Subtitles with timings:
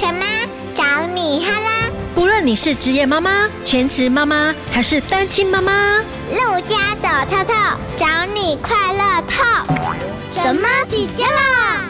[0.00, 0.24] 什么？
[0.74, 0.82] 找
[1.14, 1.90] 你哈啦！
[2.14, 5.98] 不论你是职业妈妈、全职妈妈还是单亲妈妈，
[6.30, 7.52] 陆家走透透，
[7.98, 9.44] 找你快乐透。
[10.34, 11.84] 什么底家啦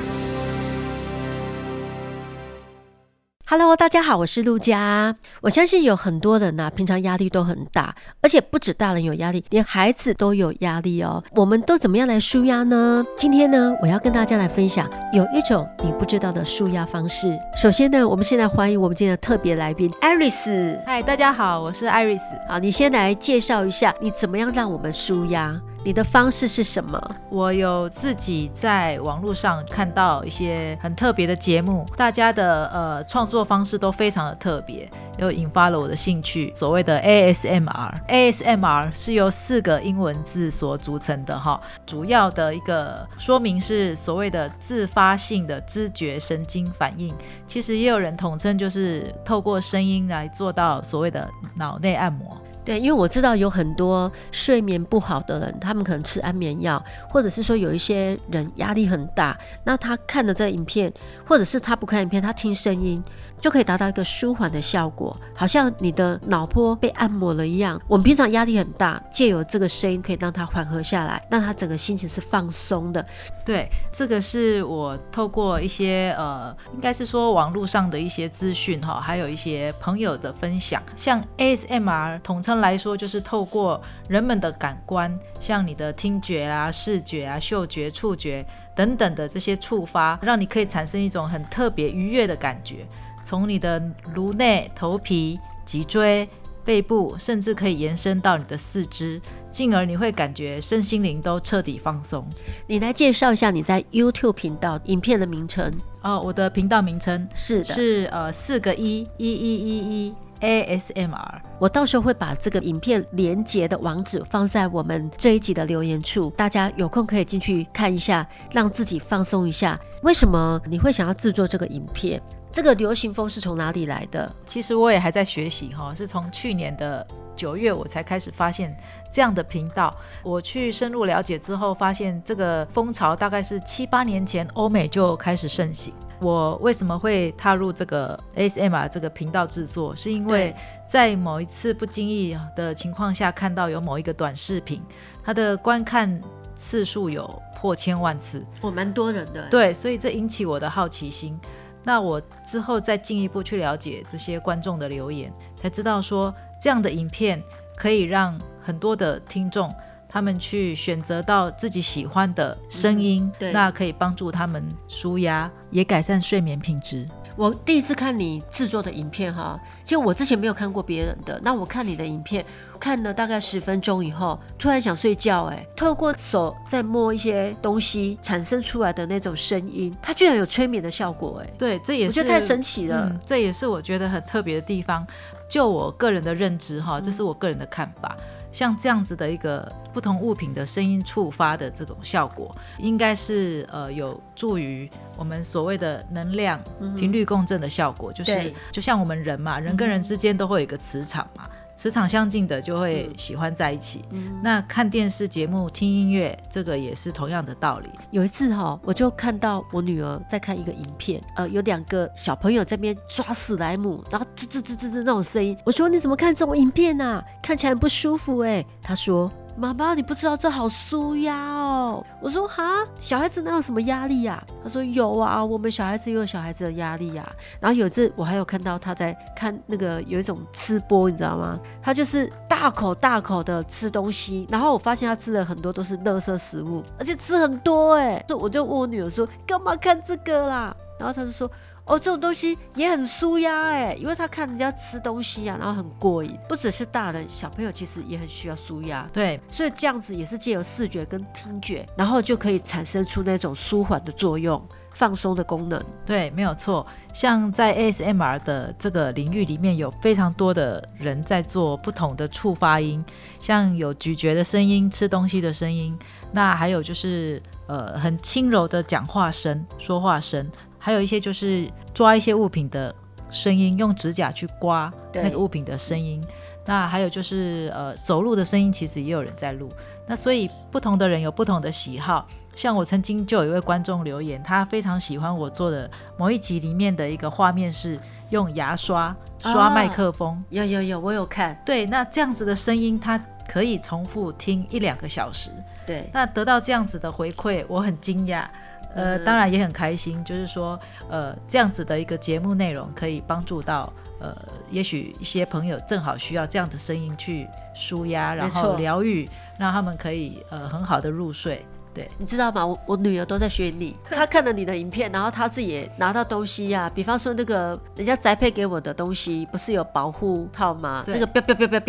[3.51, 5.17] ？Hello，大家好，我是陆佳。
[5.41, 11.21] 我相信有很多人呢、啊，平常压力都很大，而且不止大人有压力，连孩子都有压力哦。
[11.35, 13.05] 我们都怎么样来舒压呢？
[13.17, 17.37] 今天呢，我要跟大家来分享有一种你不知道的舒压方式。
[17.61, 20.81] 首先呢，我们现在欢迎我们今天的特别来宾艾瑞斯。
[20.87, 22.37] 嗨，大家好，我是艾瑞斯。
[22.49, 25.61] 好，你先来介绍一下，你怎么样让我们舒压？
[25.83, 27.01] 你的方式是什么？
[27.31, 36.53] 我有自己在网络上看到一些很特别的节目，大家的呃创作方式都非常的特别，又引发了我的兴趣。
[36.55, 47.15] 所谓的 ASMR，ASMR 是由四个英文字所组成的哈，主要的一个说明是所谓的自发性的知觉神经反应，
[47.47, 52.37] 其实也有人统称就是透过声音来做到所谓的脑内按摩。
[52.71, 60.93] 对，因为我知道有很多睡眠不好的人，他们可能吃安眠药，或者是说有一些人压力很大，那他看了这影片，
[61.27, 63.03] 或者是他不看影片，他听声音。
[63.41, 67.81] 就可以达到一个舒缓的效果，好像你的脑波被按摩了一样。
[67.89, 73.03] 我们平常压力很大，借由这个声音可以让他缓和下来，让他整个心情是放松的。
[73.43, 80.83] 对，这个是我透过一些呃，应该是说网络上的一些资讯哈，还有一些朋友的分享。
[80.95, 88.45] 像 ASMR 统称来说，就是透过人们的感官，像你的听觉啊、视觉啊、嗅觉、触觉
[88.75, 92.87] 等等的这些触发，让你可以产生一种很特别愉悦的感觉。
[93.25, 93.83] 从你的
[94.15, 96.29] 颅内、头皮、脊椎、
[96.65, 99.21] 背部，甚至可以延伸到你的四肢，
[99.53, 102.27] 进而你会感觉身心灵都彻底放松。
[102.67, 106.21] 你来介绍一下你在 YouTube 频道影片的名称哦。
[106.25, 111.39] 我的频道名称是的是呃四个一一一一一 ASMR。
[111.59, 119.79] 我到时候会把这个影片连接的网址放在我们这一集的留言处，大家有空可以进去看一下，让自己放松一下。
[120.03, 122.21] 为什么你会想要制作这个影片？
[122.53, 124.35] 这个流行风是从哪里来的？
[124.45, 127.07] 其实我也还在学习哈，是从去年的
[127.37, 128.77] 九月我才开始发现
[129.13, 129.95] 这样的频道。
[130.23, 135.95] 我去深入了解之后，发现这个风潮大概是七八年前欧美就开始盛行。
[136.21, 139.95] 我为什么会踏入这个 ASMR 这个频道制作？
[139.97, 140.55] 是因为
[140.89, 144.83] 在某一次不经意的情况下，看到有某一个短视频，
[145.25, 146.21] 它的观看
[146.59, 149.49] 次数有破千万次，哦，蛮多人的。
[149.49, 151.39] 对，所以这引起我的好奇心。
[151.83, 157.43] 那我之后再进一步去了解这些观众的留言，才知道说这样的影片
[157.77, 159.73] 可以让很多的听众
[160.09, 167.07] 他们去选择到自己喜欢的声音，嗯、对，那可以帮助他们舒压，也改善睡眠品质。
[167.37, 171.41] 我第一次看你制作的影片哈，其实我之前没有看过别人的。
[171.43, 172.45] 那我看你的影片，
[172.79, 175.45] 看了大概十分钟以后，突然想睡觉。
[175.45, 181.43] 哎，透过手在摸一些东西产生出来的那种声音，它居然有催眠的效果。
[181.43, 183.09] 哎，对，这也是我觉得太神奇了。
[183.11, 185.07] 嗯，这也是我觉得很特别的地方。
[185.49, 188.17] 就我个人的认知哈，这是我个人的看法。
[188.19, 196.61] 嗯像这样子的一个不同物品的声音触发的这种效果，应该是呃有助于我们所谓的能量
[196.97, 201.49] 频率共振的效果，就是就像我们人嘛，人跟人之间都会有一个磁场嘛。
[201.81, 204.05] 磁场相近的就会喜欢在一起。
[204.11, 207.89] 嗯，那看电视节目、听音乐，这个也是同样的道理。
[208.11, 215.57] 有一次哈，我就看到我女儿在看一个影片，呃，有两个小朋友在那边抓史莱姆，然后吱吱吱吱吱那种声音。
[215.65, 217.25] 我说你怎么看这种影片啊？
[217.43, 218.63] 看起来很不舒服哎。
[218.83, 219.33] 她说。
[219.57, 222.05] 妈妈，你不知道这好舒压哦。
[222.21, 224.43] 我说哈，小孩子哪有什么压力呀？
[224.63, 227.31] 他说有啊，我们小孩子也有小孩子的压力呀。
[227.61, 231.59] 然后有一次我还有看到他在看那个有一种吃播，你知道吗？
[231.83, 238.25] 他就是大口大口的吃东西，然后我发现他吃了很多都是垃圾食物，而且吃很多哎。
[238.27, 240.75] 就我就问我女儿说，干嘛看这个啦？
[240.99, 241.51] 然后他就说。
[241.91, 246.39] 哦，这种东西也很舒压哎，因为他看人家吃东西呀、啊，然后很过瘾。
[246.49, 249.05] 不只是大人，小朋友其实也很需要舒压。
[249.13, 255.85] 对，所以这样子也是借由视觉跟听觉，然后就可以产生出那种舒缓的作用、放松的功能。
[256.07, 256.87] 对，没有错。
[257.13, 263.05] 像在 ASMR 的这个领域里面，有非常多的人在做不同的触发音，
[263.41, 265.99] 像有咀嚼的声音、吃东西的声音，
[266.31, 270.49] 那还有就是呃很轻柔的讲话声、说话声。
[270.81, 272.93] 还有一些就是抓一些物品的
[273.31, 276.21] 声音，用指甲去刮那个物品的声音。
[276.67, 279.71] 那还有就是呃走路的声音，其实也有人在录。
[280.07, 282.27] 那所以不同的人有不同的喜好。
[282.57, 285.89] 像我曾经就有一位观众留言，他非常喜欢我做的
[286.19, 287.99] 某一集里面的一个画面是
[288.31, 290.35] 用牙刷刷麦克风。
[290.35, 291.59] 哦，有有有，我有看。
[291.65, 293.19] 对，那这样子的声音，他
[293.49, 295.51] 可以重复听一两个小时。
[295.87, 298.47] 对，那得到这样子的回馈，我很惊讶。
[298.95, 300.79] 呃，当然也很开心，就是说，
[301.09, 304.37] 呃，这样子的一个节目内容可以帮助到，呃，
[304.71, 309.29] 也许一些朋友正好需要这样的声音去舒压，然后疗愈，
[309.59, 311.65] 让他们可以呃很好的入睡。
[311.93, 312.65] 对，你知道吗？
[312.65, 316.93] 我我女儿都在学你， 她看了你的影片，然后她自己也拿到东西呀、啊。
[316.95, 321.03] 比方说那个人家宅配给我的东西，不是有保护套吗？
[321.07, 321.27] 那个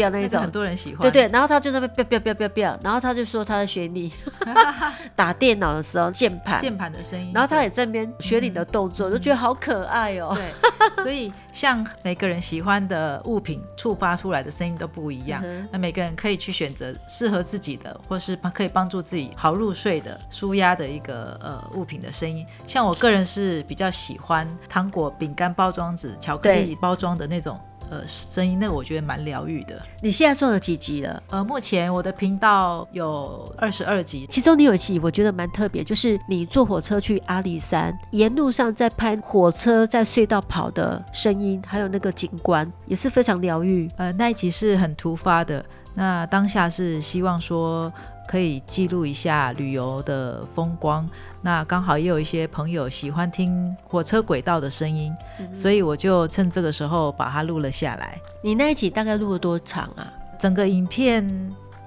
[0.10, 1.02] 那一种，那很多人喜欢。
[1.02, 2.36] 对对，然后她就在那边
[2.84, 4.12] 然后她就说她在学你
[5.16, 10.36] 打电脑的时候键盘键盘的声音，然后她也在那边学你的动作，就觉得好可爱哦。
[10.36, 10.52] 对，
[11.02, 20.02] 所以像每个人喜欢的物品触发出来的声音都不一样，嗯、那每个人可以去选择适合自己的，或是可以帮助自己好入睡。
[20.02, 27.60] 的舒压的一个呃物品的声音，像我个人是比较喜欢糖果、饼干包装纸、巧克力包装的那种
[27.92, 29.80] 呃声音，那个我觉得蛮疗愈的。
[30.02, 31.22] 你现在做了几集了？
[31.30, 43.92] 呃，目前我的频道有二十二集，其中你有一集我觉得蛮特别，就是你坐火车去阿里山，沿路上在拍火车在隧道跑的声音，还有那个景观也是非常疗愈。
[43.98, 47.92] 呃，那一集是很突发的，那当下是希望说。
[48.32, 51.06] 可以记录一下旅游的风光，
[51.42, 58.18] 那刚好也有一些朋友喜欢听火车轨道的声音，嗯，所以我就趁这个时候把它录了下来。
[58.42, 60.08] 你那一集大概录了多长啊？
[60.40, 61.28] 整个影片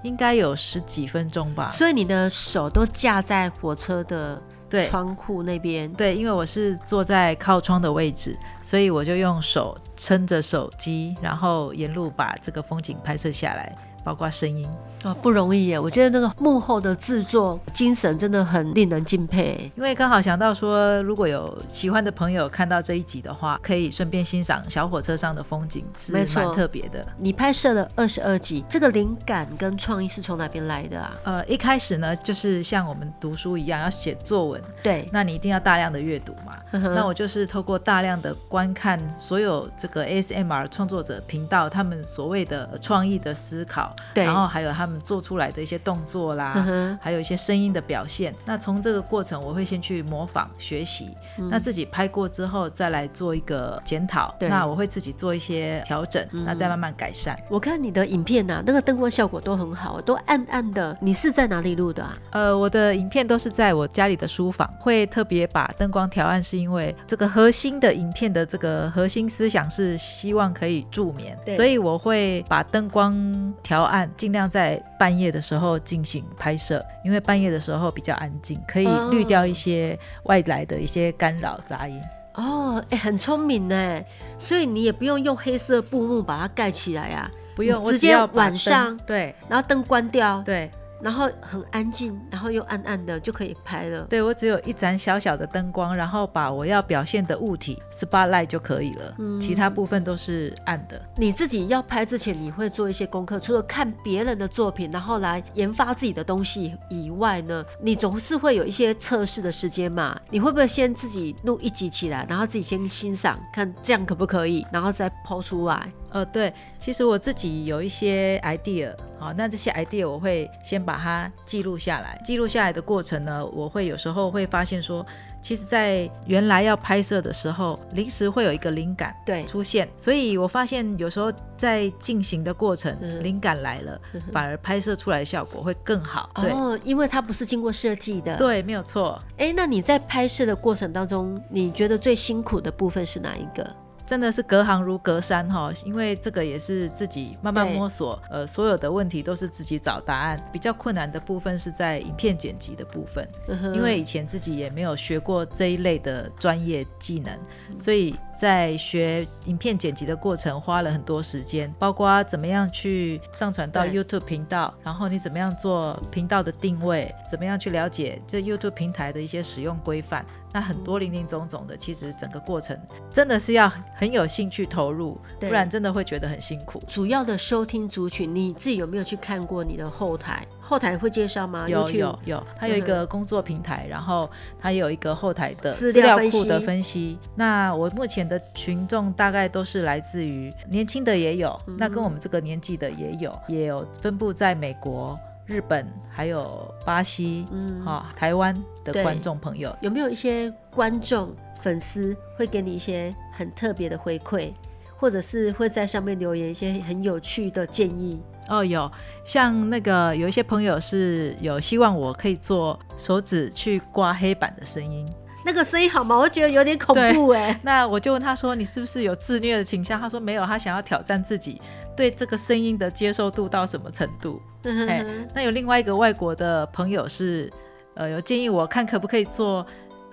[0.03, 1.71] 应该有十几分钟吧。
[1.71, 4.39] 所以你的手都架在火车的
[4.69, 5.91] 对窗户那边？
[5.95, 13.75] 对，因为我是坐在靠窗的位置，所以我就用手撑着手机，然后沿路把这个风景拍摄下来。
[14.05, 14.69] 包括声音
[15.05, 15.79] 哦，不容易耶！
[15.79, 19.71] 我觉得那个幕后的制作精神真的很令人敬佩。
[19.77, 27.07] 因为刚好想到说，如果有喜欢的朋友看到这一集的话，可以顺便欣赏小火车上的风景，是蛮特别的。
[27.19, 31.17] 你拍摄了二十二集，这个灵感跟创意是从哪边来的啊？
[31.25, 36.57] 呃，一开始呢，就是像我们读书一样，要写作文，对，那你一定要大量的阅读嘛。
[36.73, 43.94] 嗯、那我就是透过大量的观看所有这个 ASMR 创作者频道，他们所谓的创意的思考。
[44.13, 48.35] 对，然后还有他们做出来的一些动作啦，嗯、还有一些声音的表现。
[48.45, 54.35] 那从这个过程，我会先去模仿学习、嗯，那自己拍过之后再来做一个检讨。
[54.39, 57.39] 对，那我会自己做一些调整，嗯、那再慢慢改善。
[57.49, 60.97] 我看你的影片啊，那个灯光效果都很好，都暗暗的。
[61.01, 62.19] 你是在哪里录的啊？
[62.31, 73.15] 呃，我的影片都是在我家里的书房，会特别把灯光调暗，是因为这个核心的影片的这个核心思想是希望可以助眠，所以我会把灯光
[73.63, 73.84] 调。
[73.85, 82.01] 暗，尽量在半夜的时候进行拍摄，因为半夜的时候比较安静，可以滤掉一些外来的一些干扰杂音。
[82.35, 84.03] 哦，哎、欸，很聪明呢，
[84.39, 90.71] 所以你也不用用黑色布幕把它盖起来呀、啊，不用，直接晚上对，然后灯关掉，对。
[91.05, 94.07] 然后很安静，然后又暗暗的就可以拍了。
[94.09, 100.99] 对，我只有一盏小小的灯光，然后把我要表现的物体 spotlight 就可以了，嗯，其他部分都是暗的。
[101.17, 110.19] 你自己要拍之前，你会做一些功课，除了看别人的作品，然后来研发自己的东西以外呢，你总是会有一些测试的时间嘛？
[110.31, 115.93] 你会不会先自己录一集起来，然后自己先欣赏，看这样可不可以，然后再抛出来？
[116.15, 122.21] 呃，对，其实我自己有一些 idea，好，那这些 idea 我会先把它记录下来。
[122.25, 125.05] 记录下来的过程呢，我会有时候会发现说，
[125.43, 134.01] 其实，在原来要拍摄的时候，临时会有一个灵感对出现，所以我发现有时候在进行的过程，嗯、灵感来了，
[134.33, 136.31] 反而拍摄出来的效果会更好。
[136.37, 138.37] 对哦，因为它不是经过设计的。
[138.37, 139.21] 对，没有错。
[139.39, 143.69] 哎，那你在拍摄的过程当中，你觉得最辛苦的部分是哪一个？
[144.07, 150.39] 真的是隔行如隔山哈，因为这个也是自己慢慢摸索，呃，所有的问题都是自己找答案。
[150.53, 153.27] 比较困难的部分是在影片剪辑的部分，
[153.75, 157.39] 因为以前自己也没有学过这一类的专业技能，
[157.81, 158.15] 所以。
[158.45, 172.79] 在学影片剪辑的过程花了很多时间，包括怎么样去上传到 YouTube 频道，然后你怎么样做频道的定位，怎么样去了解这 YouTube 平台的一些使用规范，那很多林林总总的，其实整个过程
[173.11, 176.83] 真的是要很有兴趣投入，不然真的会觉得很辛苦。
[176.87, 180.47] 主要的收听族群，你自己有没有去看过你的后台？
[180.61, 181.67] 后台会介绍吗？
[181.67, 187.19] 有有有，它有一个工作平台，嗯、然后它有一个后台的资料库的分析。
[187.35, 204.53] 那我目前的群众大概都是来自于年轻的也有、嗯，那跟我们这个年纪的也有，也有分布在美国、日本还有巴西，嗯，哈，台湾的观众朋友，有没有一些观众粉丝会给你一些很特别的回馈，
[204.97, 208.21] 或者是会在上面留言一些很有趣的建议？
[208.49, 208.91] 哦，有，
[209.25, 215.09] 像那个有一些朋友是有希望我可以做手指去刮黑板的声音。
[215.45, 216.17] 那个声音好吗？
[216.17, 217.59] 我觉得有点恐怖哎。
[217.63, 221.61] 那我就问他说：“你是不是有自虐的倾向？”他说：“没有，他想要挑战自己
[221.97, 224.41] 对这个声音的接受度到什么程度。
[224.63, 227.53] 嗯”哎，那有另外一个外国的朋友是，
[227.95, 229.67] 呃，有建议我看可不可以做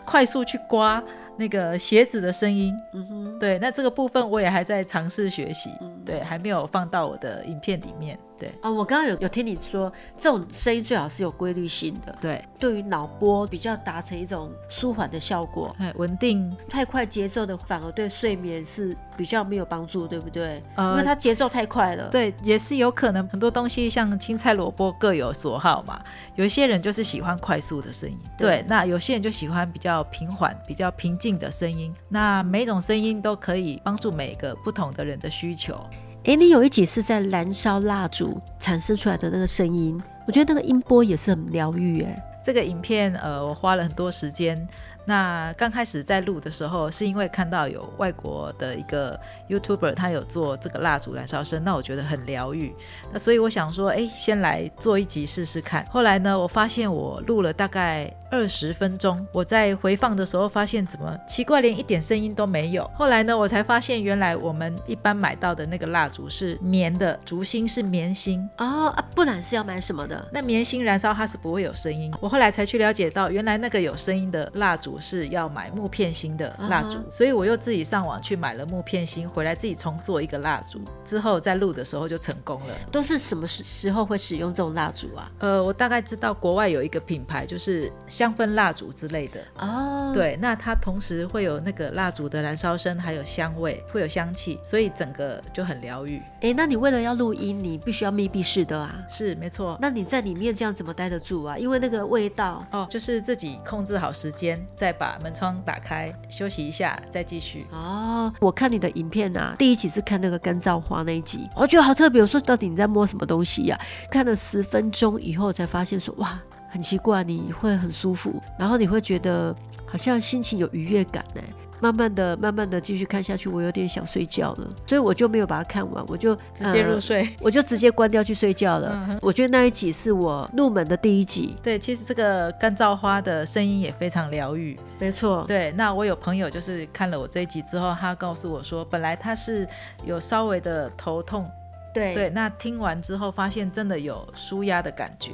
[0.06, 1.02] 快速去刮
[1.38, 2.76] 那个鞋子的声音。
[2.94, 8.20] 嗯哼，对，那这个部分我也还在尝试学习，嗯、对，还没有放到我的影片里面。
[8.42, 12.18] 对啊、哦，我刚刚有有听你说，这种声音最好是有规律性的。
[12.20, 16.52] 对，对于脑波比较达成一种舒缓的效果，哎稳定。
[16.68, 20.64] 太快节奏的反而对睡眠是比较没有帮助，对不对？
[20.76, 22.10] 呃，因为它节奏太快了。
[22.10, 26.02] 对，也是有可能很多东西像青菜萝卜各有所好嘛。
[26.36, 28.66] 有一些人就是喜欢快速的声音，对，对。
[28.68, 31.94] 那有些人就喜欢比较平缓、比较平静的声音。
[32.10, 35.80] 那每种声音都可以帮助每个不同的人的需求。
[36.26, 42.02] 诶，你有一集是在燃烧蜡烛产生出来的那个声音，我觉得那个音波也是很疗愈。
[42.02, 44.68] 诶，这个影片呃，我花了很多时间。
[45.06, 52.74] 那刚开始在录的时候，是因为看到有外国的一个 YouTuber，他有做这个蜡烛燃烧声，那我觉得很疗愈。
[53.12, 55.84] 那所以我想说，哎，先来做一集试试看。
[55.88, 62.90] 后来呢，我发现我录了大概二十分钟，我在回放的时候发现怎么奇怪，连一点声音都没有。
[62.94, 70.28] 后来呢，我才发现原来我们一般买到的那个蜡烛是棉的，烛芯是棉芯哦，啊，不然是要买什么的？
[70.32, 72.14] 那棉芯燃烧它是不会有声音。
[72.22, 74.91] 我后来才去了解到，原来那个有声音的蜡烛。
[75.00, 77.12] 是要买木片芯的蜡烛，uh -huh.
[77.12, 82.76] 所以我又自己上网去买了木片芯，回来自己重做一个蜡烛，之后在录的时候就成功了。
[82.92, 85.32] 都是什么时时候会使用这种蜡烛啊？
[85.40, 89.42] 呃，我大概知道国外有一个品牌，就是香氛蜡烛之类的。
[89.60, 96.22] 哦、oh.，对，那它同时会有那个蜡烛的燃烧声，还有香味，会有香气，所以整个就很疗愈。
[96.42, 99.00] 哎，那你为了要录音，你必须要密闭式的啊？
[99.08, 99.78] 是，没错。
[99.82, 101.58] 那你在里面这样怎么待得住啊？
[101.58, 107.68] 因为那个味道哦，就是自己控制好时间，再把门窗打开，休息一下，再继续。
[107.70, 112.20] 哦，我看你的影片啊，第一集是看那个干燥花那一集，我觉得好特别。
[112.20, 113.80] 我说到底你在摸什么东西呀？
[114.10, 116.36] 看了十分钟以后才发现说哇，
[116.68, 121.42] 很奇怪，你会很舒服，然后你会觉得好像心情有愉悦感呢。
[121.82, 129.06] 慢慢的、慢慢的继续看下去，我有点想睡觉了，所以我就没有把它看完，我就直接入睡，呃， 我就直接关掉去睡觉了。
[129.10, 129.20] 嗯。
[129.22, 131.56] 我觉得那一集是我入门的第一集。
[131.64, 134.80] 对，其实这个干燥花的声音也非常疗愈。
[135.00, 135.44] 没错。
[135.48, 139.68] 对，那我有朋友就是看了我这一集之后，他告诉我说，本来他是
[140.04, 141.50] 有稍微的头痛，
[141.94, 145.32] 对对，那听完之后发现真的有舒压的感觉。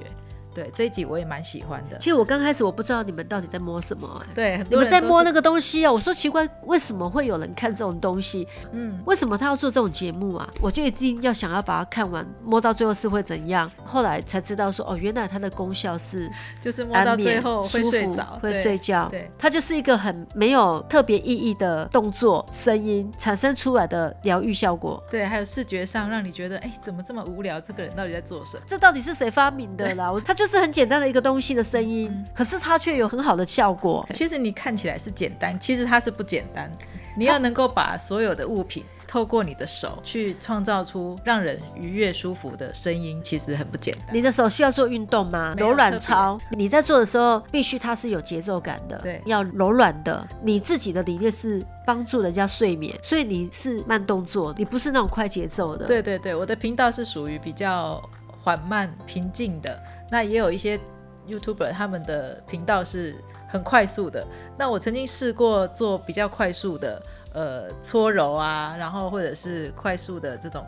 [0.57, 1.99] 对，这一集我也蛮喜欢的。
[1.99, 5.91] 其实我刚开始我不知道你们到底在摸什么，哎，对，你们在摸那个东西啊。
[5.91, 8.47] 我说奇怪，为什么会有人看这种东西？
[8.71, 10.49] 嗯，为什么他要做这种节目啊？
[10.59, 13.69] 我就一定要想要把它看完，摸到最后是会怎样？
[13.85, 16.27] 后来才知道说，哦，原来它的功效是
[16.59, 19.07] 就是摸到最后会睡着，会睡觉。
[19.11, 25.03] 对，它就是一个很没有特别意义的动作，声音产生出来的疗愈效果。
[25.11, 27.61] 对，还有视觉上让你觉得，哎，怎么这么无聊？
[27.61, 28.63] 这个人到底在做什么？
[28.65, 30.11] 这到底是谁发明的啦？
[30.25, 30.46] 他就。
[30.47, 34.07] 是很简单的一个东西的声音，嗯，可是它却有很好的效果。
[34.11, 36.71] 其实你看起来是简单，其实它是不简单。
[37.15, 44.15] 你要能够把所有的物品透过你的手去创造出让人愉悦舒服的声音，其实很不简单。
[44.15, 45.55] 你的手需要做运动吗？
[45.57, 50.27] 柔软操，你在做的时候必须它是有节奏感的，对，要柔软的。
[50.43, 55.87] 你自己的理念是帮助人家睡眠，所以你是慢动作，你不是那种快节奏的。
[55.87, 57.99] 对对对，我的频道是属于比较
[58.43, 59.81] 缓慢平静的。
[60.09, 60.79] 那也有一些
[61.27, 63.15] YouTuber，他们的频道是
[63.47, 64.25] 很快速的。
[64.57, 67.01] 那我曾经试过做比较快速的，
[67.33, 70.65] 呃，搓揉啊，然后或者是快速的这种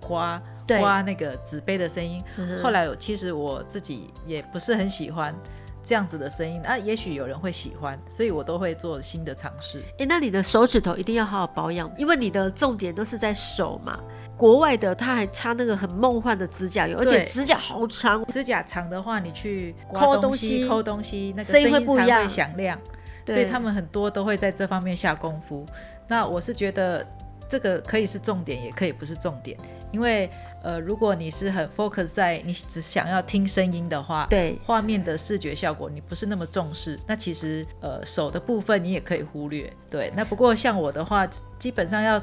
[0.00, 2.22] 刮刮那个纸杯的声音。
[2.62, 5.34] 后来其实我自己也不是很喜欢
[5.84, 6.60] 这样子的声音。
[6.62, 9.82] 那也许有人会喜欢，所以我都会做新的尝试。
[9.98, 13.98] 诶，那你的手指头一定要好好保养，因为你的重点都是在手嘛。
[14.36, 18.24] 国外的他还擦那个很梦幻的指甲油，而且指甲好长。
[18.26, 22.78] 指甲长的话，你去抠东西、抠东西，那个声音才会响亮。
[23.26, 25.64] 所以他们很多都会在这方面下功夫。
[26.08, 27.06] 那我是觉得
[27.48, 29.56] 这个可以是重点，也可以不是重点。
[29.92, 30.28] 因为
[30.62, 39.72] 呃，如果你是很 focus 在你只想要听声音的话，对画面的视觉效果你不是那么重视，那其实呃手的部分你也可以忽略。
[39.90, 41.26] 对，那不过像我的话，
[41.58, 42.18] 基本上要。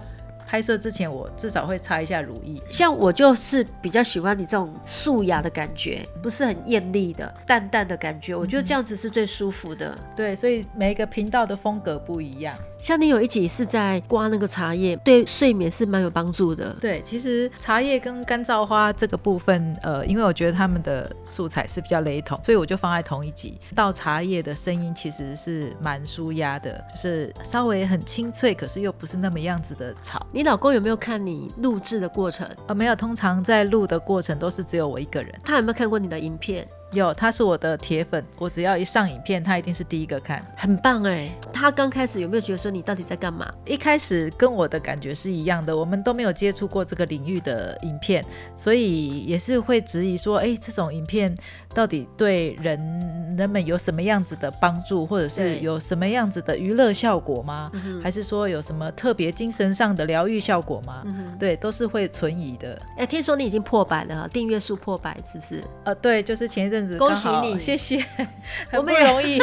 [0.50, 2.60] 拍摄之前，我至少会擦一下乳液。
[2.72, 9.90] 像我就是比较喜欢你这种素雅的感觉，不是很艳丽的，淡淡的感觉，我觉得这样子是最舒服的。
[9.92, 12.58] 嗯、对，所以每一个频道的风格不一样。
[12.80, 16.76] 像你有一集是在刮那个茶叶，对睡眠是蛮有帮助的。
[16.80, 23.60] 对，其实茶叶跟干燥花这个部分，呃，因为我觉得他们的素材是比较雷同，所以我就放在同一集。
[23.76, 30.26] 倒茶叶的声音其实是蛮舒压的，就是稍微很清脆，可是又不是那么样子的吵。
[30.40, 32.50] 你老公有没有看你录制的过程？
[32.68, 35.38] 呃，没有，通常在录的过程都是只有我一个人。
[35.44, 36.66] 他有没有看过你的影片？
[36.92, 41.30] 有，他是我的铁粉，我只要一上影片，他一定是第一个看，很棒哎。
[41.54, 43.54] 他刚开始有没有觉得说你到底在干嘛？
[43.64, 48.26] 一开始跟我的感觉是一样的，我们都没有接触过这个领域的影片，
[48.58, 51.36] 所以也是会质疑说，哎，这种影片
[51.76, 57.72] 到底对人人们有什么样子的帮助，或者是有什么样子的娱乐效果吗？
[58.02, 61.04] 还是说有什么特别精神上的疗愈效果吗？
[61.06, 62.82] 嗯、对，都是会存疑的。
[62.98, 65.64] 哎，听说你已经破百了，订阅数破百是不是？
[65.84, 66.79] 呃，对，就是前一阵。
[66.98, 68.04] 恭喜你，谢谢，
[68.70, 69.40] 很不容易。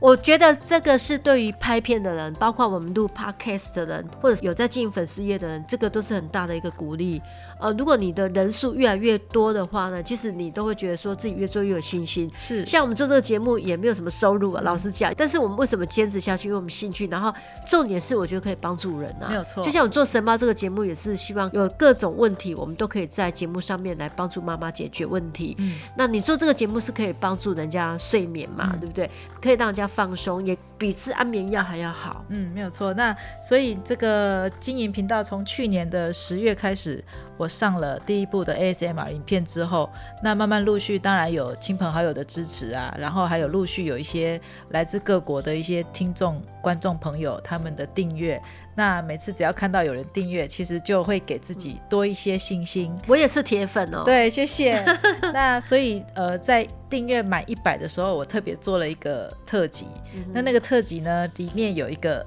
[0.00, 7.20] 我觉得这个是对于拍片的人，包括我们录 podcast 的人，或者有在经营粉丝页的人，这个都是很大的一个鼓励。
[7.58, 12.30] 呃，如果你的人数越来越多的话呢，其实你都会觉得说自己越做越有信心。
[12.36, 15.12] 是，像我们做这个节目也没有什么收入啊，老实讲。
[15.16, 16.48] 但是我们为什么坚持下去？
[16.48, 17.06] 因为我们兴趣。
[17.06, 17.32] 然后
[17.66, 19.62] 重点是，我觉得可以帮助人啊，没有错。
[19.62, 25.56] 就像我做神妈这个节目，也是希望有各种问题，我们都可以在节目上面来帮助妈妈解决问题。
[25.58, 28.70] 嗯，那你做这个节目是可以帮助人家睡眠嘛？
[28.74, 29.10] 嗯、对不对？
[29.40, 32.24] 可以让人家放松，也比吃安眠药还要好。
[32.28, 32.92] 嗯，没有错。
[32.94, 37.04] 那所以这个经营频道从去年的十月开始。
[37.36, 39.90] 我上了第一部的 ASMR 影片之后，
[40.22, 44.40] 那慢慢陆续，当然有亲朋好友的支持啊，然后还有陆续有一些
[44.70, 48.40] 来自各国的一些听众、观众朋友他们的订阅。
[48.74, 52.94] 那每次只要看到有人订阅，其实就会给自己多一些信心。
[53.06, 54.02] 我也是铁粉哦。
[54.04, 54.84] 对，谢谢。
[55.32, 59.86] 那所以呃，在订阅满一百的时候，我特别做了一个特辑。
[60.14, 62.24] 嗯、那那个特辑呢，里面有一个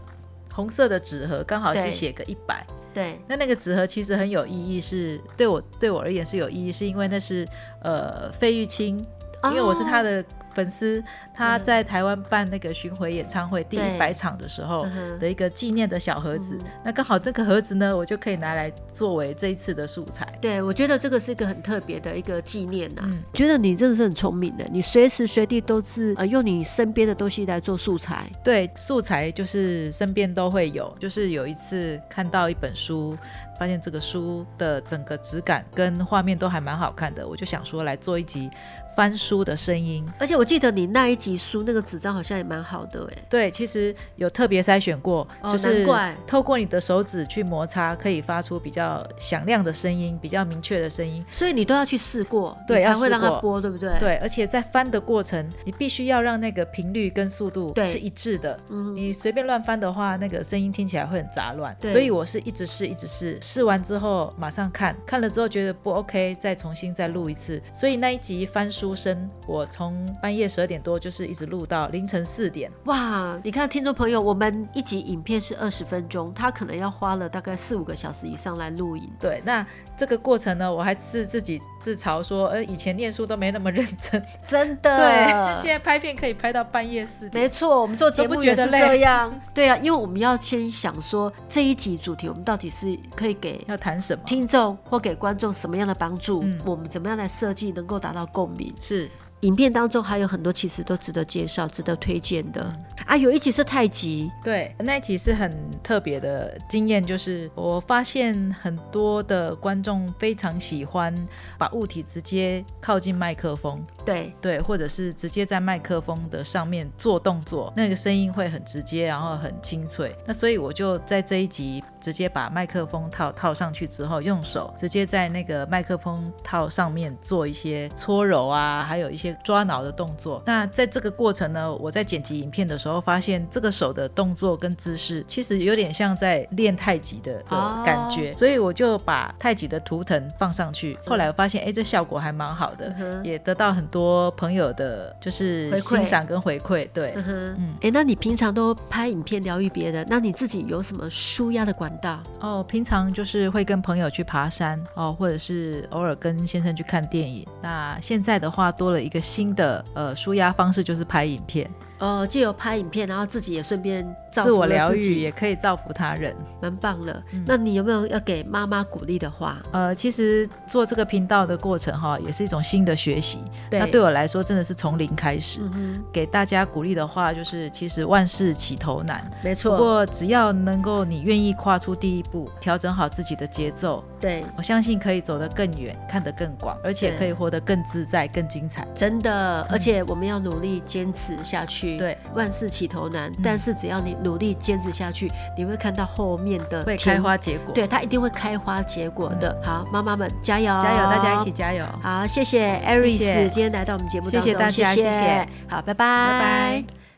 [0.52, 2.66] 红色的纸盒，刚好是写个一百。
[2.94, 7.48] 对，那那个纸盒其实很有意义，是对我对我而言是有意义，是因为那是
[7.84, 9.06] 呃费玉清，
[9.44, 10.24] 因为我是他的。
[10.54, 14.88] 粉丝他在台湾办那个巡回演唱会第一百场的时候
[15.20, 20.28] 的一个纪念的小盒子，嗯、那刚好这个盒子呢，我就可以拿来作为这一次的素材。
[20.42, 23.10] 对，我觉得这个是一个很特别的一个纪念呐、啊。
[23.10, 28.30] 嗯，觉得你真的是很聪明的，你随时随地都是呃用你身边的东西来做素材。
[28.44, 30.96] 对，素材就是身边都会有。
[31.00, 33.18] 就是有一次看到一本书，
[33.58, 38.50] 发现这个书的整个质感跟画面都还蛮好看的，我就想说来做一集。
[38.96, 43.24] 翻书的声音，而且我记得你那一集书那个纸张好像也蛮好的哎。
[43.30, 45.88] 对，其实有特别筛选过，哦、就是
[46.28, 51.24] 透过你的手指去摩擦，可以发出比较响亮的声音，比较明确的声音。
[51.32, 53.98] 所以你都要去试过，对，才会让它播，对不对？
[54.00, 58.60] 对，而且在翻的过程，你必须要让那个频率跟速度是一致的。
[58.70, 61.76] 嗯，你随便乱翻的话，那个声音听起来会很杂乱。
[61.80, 67.62] 对，所以我是一直试，一直试，试完之后马上看，看了之后觉得不 OK，再重新再录一次。
[67.74, 68.80] 所以那一集翻书。
[68.80, 72.72] 出生，我从半夜十二点多就是一直录到凌晨四点。
[72.84, 79.10] 哇，你看听众朋友，我们一集影片是二十分钟，他可能要花了大概四五个小时以上来录影。
[79.20, 79.66] 对，那
[79.98, 84.98] 这个过程呢，我还是自己自嘲说，呃，以前念书都没那么认真，真的。
[85.02, 87.44] 对，现在拍片可以拍到半夜四点。
[87.44, 89.34] 没错，我们做节目也是这样。
[89.52, 96.44] 对啊，因为我们要先想说这一集主题，我们到底是可以给要谈什么听众或给观众什么样的帮助？
[96.44, 98.72] 嗯，我们怎么样来设计能够达到共鸣？
[98.80, 99.10] 是。
[99.44, 102.62] 影片当中还有很多其实都值得介绍、值得推荐的
[103.06, 103.18] 啊！
[103.18, 105.52] 有一集是太极，对，那一集是很
[105.82, 111.14] 特别的经验，就是我发现很多的观众非常喜欢
[111.58, 120.16] 把物体直接靠近麦克风，对对，或者是直接在麦克风的上面做动作，那个声音会很直接，然后很清脆。
[120.28, 129.30] 那所以我就在这一集直接把麦克风套套上去之后，用手直接在那个麦克风套上面做一些搓揉啊，还有一些。
[129.44, 138.38] 抓挠的动作，那在这个过程呢，我在剪辑影片的时候，发现这个手的动作跟姿势，其实有点像在练太极的的感觉，oh.
[138.38, 140.98] 所以我就把太极的图腾放上去。
[141.06, 143.24] 后来我发现，哎，这效果还蛮好的，uh.
[143.24, 146.90] 也得到很多朋友的，就是欣赏跟回馈。
[146.94, 147.24] 对，uh.
[147.26, 152.20] 嗯，哎，那你平常都拍影片疗愈别人，那你自己有什么舒压的管道？
[152.42, 157.46] 哦，平常就是会跟朋友去爬山哦，或者是偶尔跟先生去看电影。
[157.62, 159.20] 那现在的话，多了一个。
[159.30, 167.24] 新的呃呃舒压方式就是拍影片，哦，借由拍影片，然后自己也顺便造自我疗愈，也可以造福他人，蛮棒的。
[167.34, 169.58] 嗯、那你有没有要给妈妈鼓励的话？
[169.72, 173.40] 呃，其实做这个频道的过程哈，也是一种新的学习。
[173.70, 175.60] 对那对我来说，真的是从零开始。
[175.74, 179.72] 嗯、给大家鼓励的话，就是其实万事起头难，没错。
[179.72, 188.88] 不过只要能够你愿意跨出第一步，调整好自己的节奏，对我相信可以走得更远，看得更广，而且可以活得更自在、更精彩。
[188.96, 191.89] 真的，而且我们要努力坚持下去。
[191.98, 197.74] 对，万事起头难，但是只要你努力坚持下去，你会看到后面的会开花结果。
[197.74, 199.56] 对，它一定会开花结果的。
[199.64, 201.86] 好，妈妈们加油，加油，大家一起加油。
[202.02, 205.48] 好，谢谢 Aris 今天来到我们节目当中，谢谢大家，谢谢。
[205.68, 207.09] 好，拜拜，拜拜。